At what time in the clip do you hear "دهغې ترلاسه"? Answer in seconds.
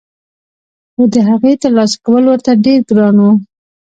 1.15-1.97